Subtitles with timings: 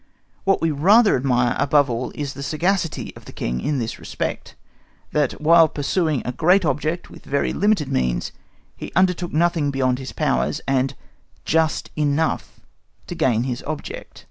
[0.45, 4.55] What we rather admire above all is the sagacity of the King in this respect,
[5.11, 8.31] that while pursuing a great object with very limited means,
[8.75, 10.95] he undertook nothing beyond his powers, and
[11.45, 12.61] just enough
[13.05, 14.19] to gain his object.